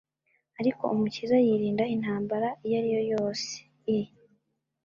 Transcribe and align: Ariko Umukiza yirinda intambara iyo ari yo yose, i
Ariko 0.59 0.83
Umukiza 0.93 1.35
yirinda 1.45 1.83
intambara 1.95 2.47
iyo 2.65 2.75
ari 2.79 2.89
yo 2.95 3.01
yose, 3.13 3.51
i 3.95 3.97